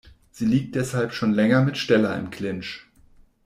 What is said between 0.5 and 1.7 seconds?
deshalb schon länger